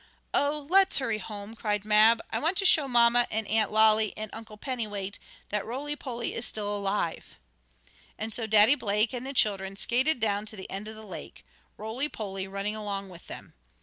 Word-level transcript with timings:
"Oh, 0.33 0.65
let's 0.67 0.97
hurry 0.97 1.19
home!" 1.19 1.53
cried 1.55 1.85
Mab. 1.85 2.23
"I 2.31 2.39
want 2.39 2.57
to 2.57 2.65
show 2.65 2.87
mamma 2.87 3.27
and 3.29 3.47
Aunt 3.47 3.71
Lolly 3.71 4.15
and 4.17 4.31
Uncle 4.33 4.57
Pennywait 4.57 5.19
that 5.49 5.63
Roly 5.63 5.95
Poly 5.95 6.33
is 6.33 6.43
still 6.43 6.75
alive." 6.75 7.37
And 8.17 8.33
so 8.33 8.47
Daddy 8.47 8.73
Blake 8.73 9.13
and 9.13 9.27
the 9.27 9.31
children 9.31 9.75
skated 9.75 10.19
down 10.19 10.47
to 10.47 10.55
the 10.55 10.67
end 10.71 10.87
of 10.87 10.95
the 10.95 11.05
lake, 11.05 11.45
Roly 11.77 12.09
Poly 12.09 12.47
running 12.47 12.75
along 12.75 13.09
with 13.09 13.27
them. 13.27 13.53